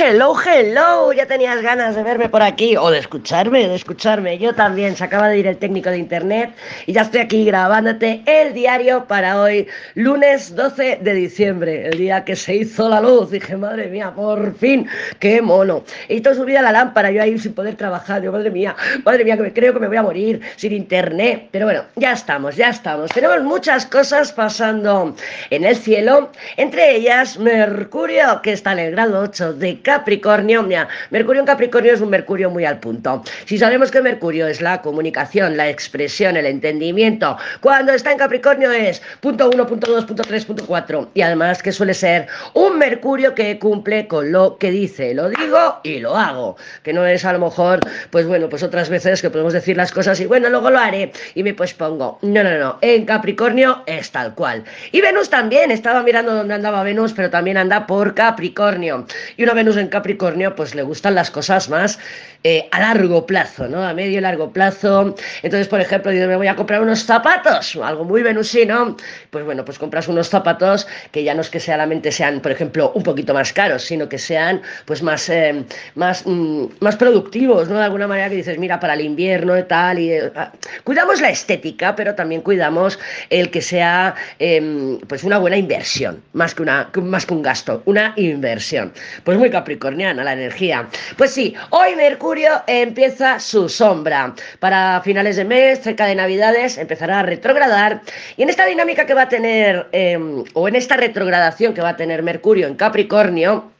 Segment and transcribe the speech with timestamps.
[0.00, 4.38] Hello, hello, ya tenías ganas de verme por aquí o de escucharme, de escucharme.
[4.38, 6.54] Yo también, se acaba de ir el técnico de internet
[6.86, 9.66] y ya estoy aquí grabándote el diario para hoy,
[9.96, 13.32] lunes 12 de diciembre, el día que se hizo la luz.
[13.32, 14.86] Dije, madre mía, por fin,
[15.18, 15.82] qué mono.
[16.08, 19.36] Y todo subida la lámpara, yo ahí sin poder trabajar, yo, madre mía, madre mía,
[19.36, 21.48] que me, creo que me voy a morir sin internet.
[21.50, 23.10] Pero bueno, ya estamos, ya estamos.
[23.10, 25.16] Tenemos muchas cosas pasando
[25.50, 30.68] en el cielo, entre ellas Mercurio, que está en el grado 8 de Capricornio,
[31.08, 33.22] Mercurio en Capricornio es un Mercurio muy al punto.
[33.46, 38.70] Si sabemos que Mercurio es la comunicación, la expresión, el entendimiento, cuando está en Capricornio
[38.70, 41.12] es punto 1, punto 2, punto 3, punto 4.
[41.14, 45.14] Y además que suele ser un Mercurio que cumple con lo que dice.
[45.14, 46.58] Lo digo y lo hago.
[46.82, 47.80] Que no es a lo mejor,
[48.10, 51.12] pues bueno, pues otras veces que podemos decir las cosas y bueno, luego lo haré
[51.34, 52.18] y me pues pongo.
[52.20, 52.76] No, no, no.
[52.82, 54.64] En Capricornio es tal cual.
[54.92, 55.70] Y Venus también.
[55.70, 59.06] Estaba mirando dónde andaba Venus, pero también anda por Capricornio.
[59.38, 61.98] Y una Venus en Capricornio, pues le gustan las cosas más
[62.44, 63.82] eh, a largo plazo, ¿no?
[63.84, 65.16] A medio y largo plazo.
[65.42, 68.96] Entonces, por ejemplo, me voy a comprar unos zapatos, algo muy venusino,
[69.30, 72.92] pues bueno, pues compras unos zapatos que ya no es que solamente sean, por ejemplo,
[72.94, 75.64] un poquito más caros, sino que sean pues más, eh,
[75.96, 77.78] más, mm, más productivos, ¿no?
[77.78, 80.52] De alguna manera que dices, mira, para el invierno y tal, eh, ah,
[80.84, 86.54] cuidamos la estética, pero también cuidamos el que sea em, pues una buena inversión, más
[86.54, 88.92] que, una, más que un gasto, una inversión.
[89.24, 90.88] Pues muy capricorniana la energía.
[91.16, 92.27] Pues sí, hoy Mercurio
[92.66, 94.34] empieza su sombra.
[94.58, 98.02] Para finales de mes, cerca de Navidades, empezará a retrogradar.
[98.36, 101.90] Y en esta dinámica que va a tener, em, o en esta retrogradación que va
[101.90, 103.72] a tener Mercurio en Capricornio,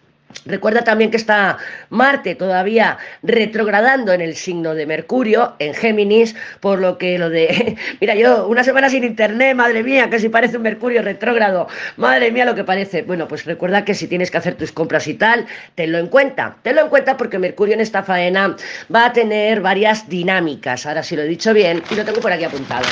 [0.45, 6.81] Recuerda también que está Marte todavía retrogradando en el signo de Mercurio, en Géminis, por
[6.81, 10.59] lo que lo de, mira yo, una semana sin internet, madre mía, que si parece
[10.59, 13.03] un Mercurio retrógrado, madre mía lo que parece.
[13.03, 16.56] Bueno, pues recuerda que si tienes que hacer tus compras y tal, tenlo en cuenta,
[16.62, 18.55] tenlo en cuenta porque Mercurio en esta faena
[18.95, 22.33] va a tener varias dinámicas, ahora sí lo he dicho bien y lo tengo por
[22.33, 22.87] aquí apuntado.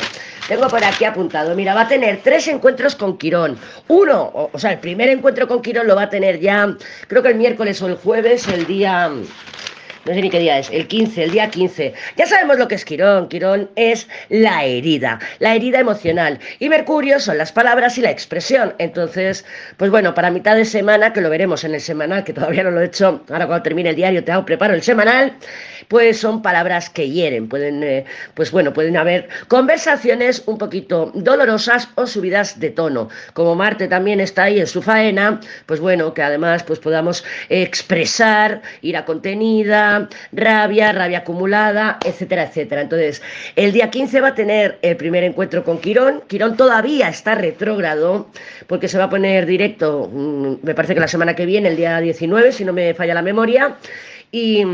[0.48, 3.58] Tengo por aquí apuntado, mira, va a tener tres encuentros con Quirón.
[3.88, 6.76] Uno, o, o sea, el primer encuentro con Quirón lo va a tener ya,
[7.08, 9.10] creo que el miércoles o el jueves, el día
[10.06, 11.92] no sé ni qué día es, el 15, el día 15.
[12.16, 13.28] Ya sabemos lo que es Quirón.
[13.28, 16.38] Quirón es la herida, la herida emocional.
[16.60, 18.74] Y Mercurio son las palabras y la expresión.
[18.78, 19.44] Entonces,
[19.76, 22.70] pues bueno, para mitad de semana, que lo veremos en el semanal, que todavía no
[22.70, 25.36] lo he hecho, ahora cuando termine el diario te hago preparo el semanal,
[25.88, 27.48] pues son palabras que hieren.
[27.48, 33.08] Pueden, eh, pues bueno, pueden haber conversaciones un poquito dolorosas o subidas de tono.
[33.32, 38.62] Como Marte también está ahí en su faena, pues bueno, que además pues podamos expresar,
[38.82, 39.95] ira contenida,
[40.32, 42.82] rabia, rabia acumulada, etcétera, etcétera.
[42.82, 43.22] Entonces,
[43.56, 46.22] el día 15 va a tener el primer encuentro con Quirón.
[46.26, 48.28] Quirón todavía está retrógrado
[48.66, 51.76] porque se va a poner directo, mm, me parece que la semana que viene, el
[51.76, 53.76] día 19, si no me falla la memoria.
[54.32, 54.64] Y,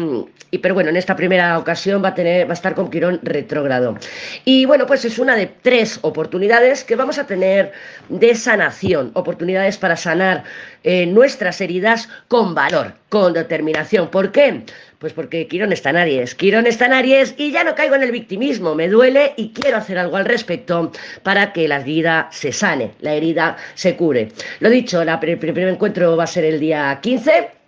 [0.60, 3.96] pero bueno, en esta primera ocasión va a, tener, va a estar con Quirón retrógrado.
[4.44, 7.72] Y bueno, pues es una de tres oportunidades que vamos a tener
[8.08, 10.44] de sanación, oportunidades para sanar
[10.84, 14.08] eh, nuestras heridas con valor, con determinación.
[14.08, 14.62] ¿Por qué?
[14.98, 16.34] Pues porque Quirón está en Aries.
[16.34, 18.74] Quirón está en Aries y ya no caigo en el victimismo.
[18.74, 20.92] Me duele y quiero hacer algo al respecto
[21.22, 24.32] para que la herida se sane, la herida se cure.
[24.60, 27.61] Lo dicho, el primer encuentro va a ser el día 15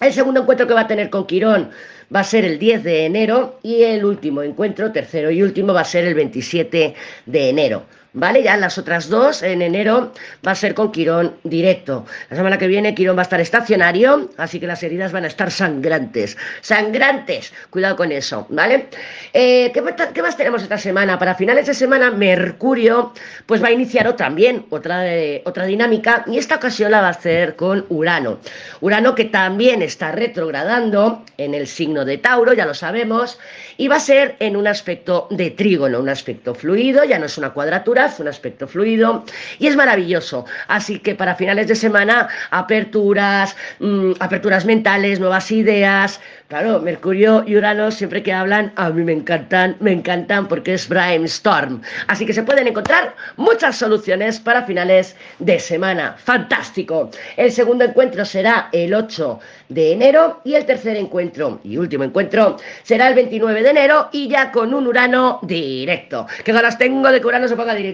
[0.00, 1.70] el segundo encuentro que va a tener con Quirón
[2.14, 5.82] va a ser el 10 de enero y el último encuentro, tercero y último, va
[5.82, 6.94] a ser el 27
[7.26, 7.84] de enero.
[8.18, 8.42] ¿Vale?
[8.42, 10.12] Ya las otras dos en enero
[10.46, 12.06] va a ser con Quirón directo.
[12.30, 15.28] La semana que viene Quirón va a estar estacionario, así que las heridas van a
[15.28, 16.36] estar sangrantes.
[16.60, 18.88] Sangrantes, cuidado con eso, ¿vale?
[19.32, 21.18] Eh, ¿qué, más tenemos esta semana?
[21.18, 23.12] Para finales de semana, Mercurio
[23.46, 25.04] pues va a iniciar también otra,
[25.44, 28.38] otra dinámica y esta ocasión la va a hacer con Urano.
[28.80, 33.38] Urano que también está retrogradando en el signo de Tauro, ya lo sabemos,
[33.76, 37.38] y va a ser en un aspecto de trígono, un aspecto fluido, ya no es
[37.38, 39.24] una cuadratura, un aspecto fluido
[39.58, 40.44] y es maravilloso.
[40.68, 46.20] Así que para finales de semana, aperturas, mm, aperturas mentales, nuevas ideas.
[46.48, 50.88] Claro, Mercurio y Urano siempre que hablan, a mí me encantan, me encantan porque es
[50.88, 51.82] brainstorm.
[52.06, 56.16] Así que se pueden encontrar muchas soluciones para finales de semana.
[56.16, 57.10] Fantástico.
[57.36, 62.56] El segundo encuentro será el 8 de enero y el tercer encuentro y último encuentro
[62.82, 66.26] será el 29 de enero y ya con un Urano directo.
[66.44, 67.87] Qué ganas tengo de que Urano se ponga directo,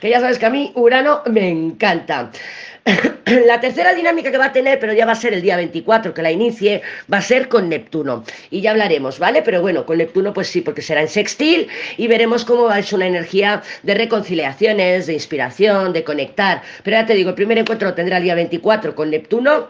[0.00, 2.30] que ya sabes que a mí Urano me encanta.
[3.46, 6.14] La tercera dinámica que va a tener, pero ya va a ser el día 24
[6.14, 6.82] que la inicie,
[7.12, 8.24] va a ser con Neptuno.
[8.50, 9.42] Y ya hablaremos, ¿vale?
[9.42, 12.96] Pero bueno, con Neptuno pues sí, porque será en sextil y veremos cómo va ser
[12.96, 16.62] una energía de reconciliaciones, de inspiración, de conectar.
[16.82, 19.68] Pero ya te digo, el primer encuentro lo tendrá el día 24 con Neptuno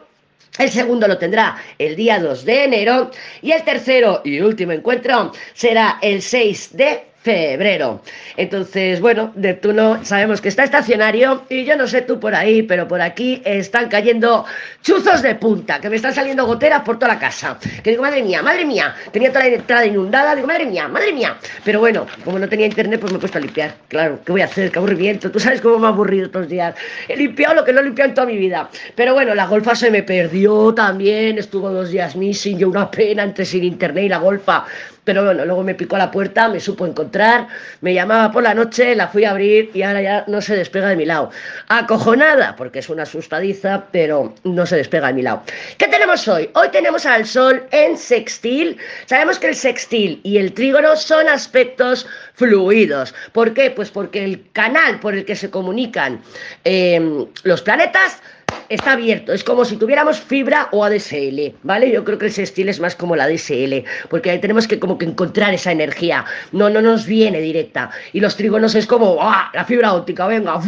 [0.58, 3.10] El segundo lo tendrá el día 2 de enero
[3.42, 8.02] y el tercero y último encuentro será el 6 de febrero.
[8.36, 12.88] Entonces, bueno, Neptuno sabemos que está estacionario y yo no sé tú por ahí, pero
[12.88, 14.46] por aquí están cayendo
[14.82, 17.58] chuzos de punta, que me están saliendo goteras por toda la casa.
[17.82, 21.12] Que digo, madre mía, madre mía, tenía toda la entrada inundada, digo, madre mía, madre
[21.12, 21.36] mía.
[21.64, 23.74] Pero bueno, como no tenía internet, pues me he puesto a limpiar.
[23.88, 24.70] Claro, ¿qué voy a hacer?
[24.70, 25.30] Qué aburrimiento.
[25.30, 26.74] Tú sabes cómo me ha aburrido estos días.
[27.08, 28.70] He limpiado lo que no he limpiado en toda mi vida.
[28.94, 33.24] Pero bueno, la golfa se me perdió también, estuvo dos días missing, yo una pena
[33.24, 34.64] entre sin internet y la golfa
[35.10, 37.48] pero bueno, luego me picó a la puerta, me supo encontrar,
[37.80, 40.88] me llamaba por la noche, la fui a abrir y ahora ya no se despega
[40.90, 41.32] de mi lado.
[41.66, 45.42] Acojonada, porque es una asustadiza, pero no se despega de mi lado.
[45.78, 46.48] ¿Qué tenemos hoy?
[46.54, 48.76] Hoy tenemos al Sol en sextil.
[49.06, 53.12] Sabemos que el sextil y el trígono son aspectos fluidos.
[53.32, 53.72] ¿Por qué?
[53.72, 56.22] Pues porque el canal por el que se comunican
[56.62, 58.22] eh, los planetas
[58.70, 61.90] está abierto, es como si tuviéramos fibra o ADSL, ¿vale?
[61.90, 64.96] Yo creo que el sextil es más como la ADSL, porque ahí tenemos que como
[64.96, 67.90] que encontrar esa energía, no, no nos viene directa.
[68.12, 69.50] Y los trígonos es como, ¡ah!
[69.52, 70.60] La fibra óptica, venga,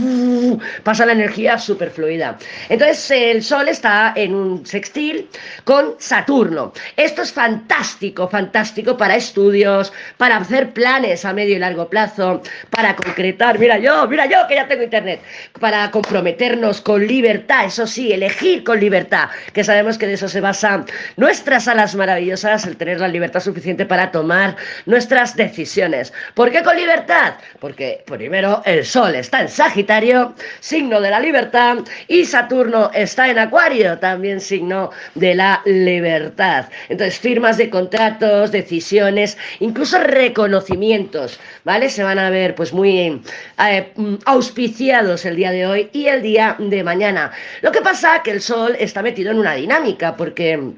[0.82, 2.36] pasa la energía súper fluida.
[2.68, 5.28] Entonces el Sol está en un sextil
[5.62, 6.72] con Saturno.
[6.96, 12.96] Esto es fantástico, fantástico para estudios, para hacer planes a medio y largo plazo, para
[12.96, 15.20] concretar, mira yo, mira yo que ya tengo internet,
[15.60, 20.40] para comprometernos con libertad, eso sí, elegir con libertad, que sabemos que de eso se
[20.40, 20.86] basan
[21.16, 24.56] nuestras alas maravillosas, el tener la libertad suficiente para tomar
[24.86, 26.12] nuestras decisiones.
[26.34, 27.34] ¿Por qué con libertad?
[27.60, 31.78] Porque primero el Sol está en Sagitario, signo de la libertad,
[32.08, 36.66] y Saturno está en Acuario, también signo de la libertad.
[36.88, 41.90] Entonces, firmas de contratos, decisiones, incluso reconocimientos, ¿vale?
[41.90, 43.22] Se van a ver pues muy
[43.58, 43.92] eh,
[44.24, 47.32] auspiciados el día de hoy y el día de mañana.
[47.60, 50.72] Lo que pasa que el Sol está metido en una dinámica, porque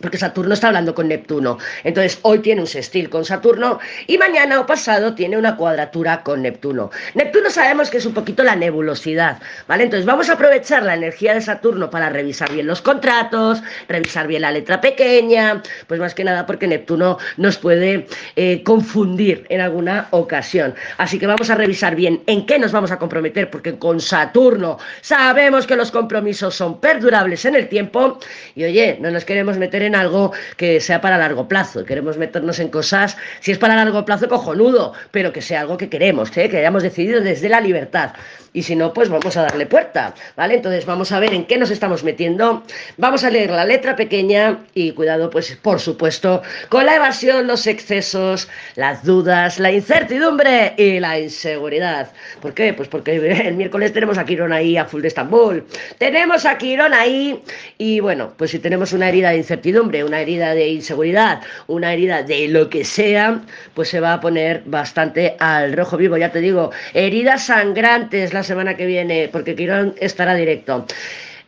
[0.00, 1.58] porque Saturno está hablando con Neptuno.
[1.84, 6.42] Entonces, hoy tiene un sextil con Saturno y mañana o pasado tiene una cuadratura con
[6.42, 6.90] Neptuno.
[7.14, 9.84] Neptuno sabemos que es un poquito la nebulosidad, ¿vale?
[9.84, 14.42] Entonces, vamos a aprovechar la energía de Saturno para revisar bien los contratos, revisar bien
[14.42, 18.06] la letra pequeña, pues más que nada porque Neptuno nos puede
[18.36, 20.74] eh, confundir en alguna ocasión.
[20.98, 24.78] Así que vamos a revisar bien en qué nos vamos a comprometer, porque con Saturno
[25.00, 28.18] sabemos que los compromisos son perdurables en el tiempo
[28.54, 31.84] y, oye, no nos queremos meter en algo que sea para largo plazo.
[31.84, 35.88] Queremos meternos en cosas, si es para largo plazo, cojonudo, pero que sea algo que
[35.88, 36.48] queremos, ¿eh?
[36.48, 38.12] que hayamos decidido desde la libertad.
[38.56, 40.54] Y si no, pues vamos a darle puerta, ¿vale?
[40.54, 42.62] Entonces vamos a ver en qué nos estamos metiendo.
[42.96, 46.40] Vamos a leer la letra pequeña y cuidado, pues por supuesto,
[46.70, 52.12] con la evasión, los excesos, las dudas, la incertidumbre y la inseguridad.
[52.40, 52.72] ¿Por qué?
[52.72, 55.66] Pues porque el miércoles tenemos a Quirón ahí a full de Estambul.
[55.98, 57.42] Tenemos a Quirón ahí
[57.76, 62.22] y bueno, pues si tenemos una herida de incertidumbre, una herida de inseguridad, una herida
[62.22, 63.40] de lo que sea,
[63.74, 66.16] pues se va a poner bastante al rojo vivo.
[66.16, 70.86] Ya te digo, heridas sangrantes, las semana que viene, porque Quirón estará directo.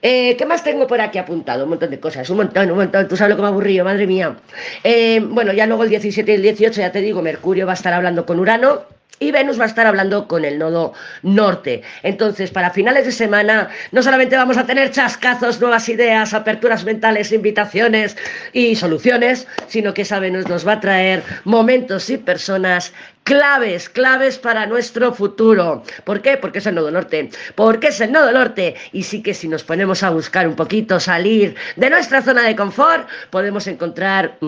[0.01, 1.65] Eh, ¿Qué más tengo por aquí apuntado?
[1.65, 3.09] Un montón de cosas, un montón, un montón.
[3.09, 4.37] Tú sabes lo que me aburrido, madre mía.
[4.85, 7.75] Eh, bueno, ya luego el 17 y el 18, ya te digo, Mercurio va a
[7.75, 11.83] estar hablando con Urano y Venus va a estar hablando con el nodo norte.
[12.03, 17.33] Entonces, para finales de semana, no solamente vamos a tener chascazos, nuevas ideas, aperturas mentales,
[17.33, 18.17] invitaciones
[18.53, 22.93] y soluciones, sino que esa Venus nos va a traer momentos y personas
[23.25, 25.83] claves, claves para nuestro futuro.
[26.05, 26.37] ¿Por qué?
[26.37, 27.29] Porque es el nodo norte.
[27.55, 28.75] Porque es el nodo norte.
[28.93, 32.57] Y sí que si nos ponemos a buscar un poquito, salir de nuestra zona de
[32.57, 34.39] confort, podemos encontrar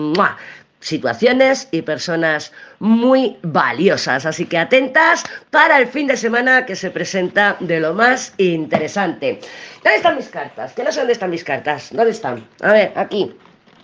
[0.81, 4.25] situaciones y personas muy valiosas.
[4.25, 9.39] Así que atentas para el fin de semana que se presenta de lo más interesante.
[9.83, 10.73] ¿Dónde están mis cartas?
[10.73, 11.89] Que no sé dónde están mis cartas.
[11.91, 12.45] ¿Dónde están?
[12.61, 13.33] A ver, aquí.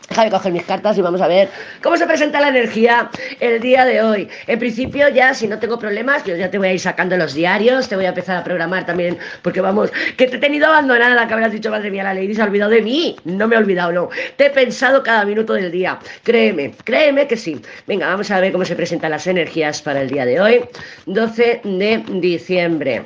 [0.09, 1.49] Déjame coger mis cartas y vamos a ver
[1.83, 4.29] cómo se presenta la energía el día de hoy.
[4.47, 7.33] En principio ya, si no tengo problemas, yo ya te voy a ir sacando los
[7.33, 11.27] diarios, te voy a empezar a programar también, porque vamos, que te he tenido abandonada,
[11.27, 13.17] que habrás dicho, madre mía, la lady se ha olvidado de mí.
[13.25, 14.09] No me he olvidado, no.
[14.37, 15.99] Te he pensado cada minuto del día.
[16.23, 17.61] Créeme, créeme que sí.
[17.85, 20.65] Venga, vamos a ver cómo se presentan las energías para el día de hoy.
[21.05, 23.03] 12 de diciembre.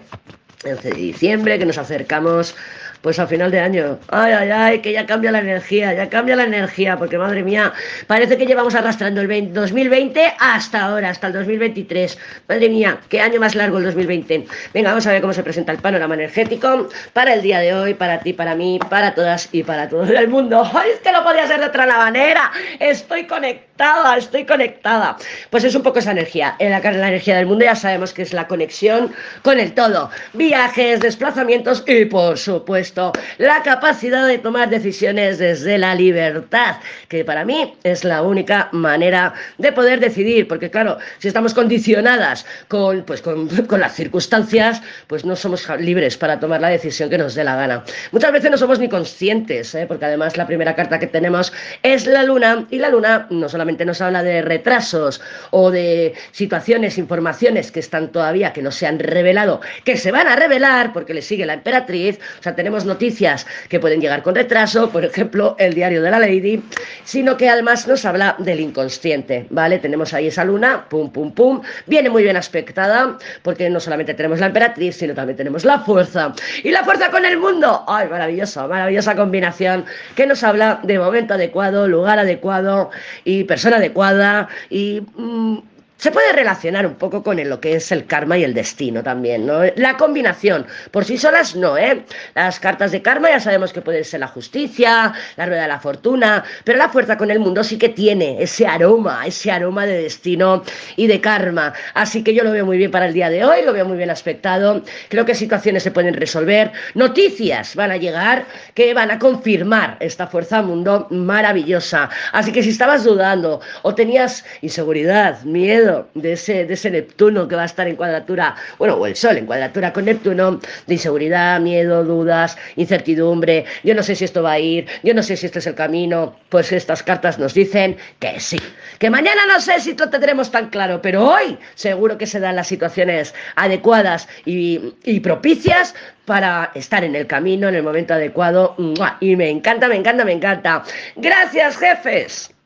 [0.63, 2.55] 12 de diciembre, que nos acercamos
[3.01, 3.99] pues a final de año.
[4.09, 7.73] Ay, ay, ay, que ya cambia la energía, ya cambia la energía, porque madre mía,
[8.07, 12.17] parece que llevamos arrastrando el 2020 hasta ahora, hasta el 2023.
[12.47, 14.45] Madre mía, qué año más largo el 2020.
[14.73, 17.93] Venga, vamos a ver cómo se presenta el panorama energético para el día de hoy,
[17.93, 20.63] para ti, para mí, para todas y para todo el mundo.
[20.73, 22.51] Ay, es que no podía ser de otra manera.
[22.79, 23.70] Estoy conectada
[24.17, 25.17] estoy conectada.
[25.49, 26.55] Pues es un poco esa energía.
[26.59, 29.11] En la, la energía del mundo ya sabemos que es la conexión
[29.41, 30.09] con el todo.
[30.33, 37.45] Viajes, desplazamientos y, por supuesto, la capacidad de tomar decisiones desde la libertad, que para
[37.45, 43.21] mí es la única manera de poder decidir, porque claro, si estamos condicionadas con, pues,
[43.21, 47.43] con, con las circunstancias, pues no somos libres para tomar la decisión que nos dé
[47.43, 47.83] la gana.
[48.11, 49.85] Muchas veces no somos ni conscientes, ¿eh?
[49.87, 51.51] porque además la primera carta que tenemos
[51.83, 56.97] es la luna y la luna no solamente nos habla de retrasos o de situaciones,
[56.97, 61.13] informaciones que están todavía, que no se han revelado, que se van a revelar porque
[61.13, 65.55] le sigue la emperatriz, o sea, tenemos noticias que pueden llegar con retraso, por ejemplo,
[65.59, 66.63] el diario de la Lady,
[67.03, 69.79] sino que además nos habla del inconsciente, ¿vale?
[69.79, 74.39] Tenemos ahí esa luna, pum, pum, pum, viene muy bien aspectada, porque no solamente tenemos
[74.39, 76.33] la emperatriz, sino también tenemos la fuerza.
[76.63, 78.67] Y la fuerza con el mundo, ¡ay, maravilloso!
[78.67, 79.85] Maravillosa combinación
[80.15, 82.91] que nos habla de momento adecuado, lugar adecuado
[83.23, 85.57] y persona adecuada y mm,
[86.01, 89.45] se puede relacionar un poco con lo que es el karma y el destino también,
[89.45, 89.61] ¿no?
[89.75, 92.03] La combinación, por sí solas no, ¿eh?
[92.33, 95.79] Las cartas de karma ya sabemos que puede ser la justicia, la rueda de la
[95.79, 100.01] fortuna, pero la fuerza con el mundo sí que tiene ese aroma, ese aroma de
[100.01, 100.63] destino
[100.95, 101.71] y de karma.
[101.93, 103.97] Así que yo lo veo muy bien para el día de hoy, lo veo muy
[103.97, 104.81] bien aspectado.
[105.07, 110.25] Creo que situaciones se pueden resolver, noticias van a llegar que van a confirmar esta
[110.25, 112.09] fuerza mundo maravillosa.
[112.31, 117.55] Así que si estabas dudando o tenías inseguridad, miedo, de ese, de ese Neptuno que
[117.55, 121.59] va a estar en cuadratura, bueno, o el Sol en cuadratura con Neptuno, de inseguridad,
[121.59, 125.45] miedo, dudas, incertidumbre, yo no sé si esto va a ir, yo no sé si
[125.45, 128.59] este es el camino, pues estas cartas nos dicen que sí,
[128.99, 132.55] que mañana no sé si lo tendremos tan claro, pero hoy seguro que se dan
[132.55, 135.95] las situaciones adecuadas y, y propicias
[136.25, 138.75] para estar en el camino, en el momento adecuado,
[139.19, 140.83] y me encanta, me encanta, me encanta.
[141.15, 142.51] Gracias, jefes.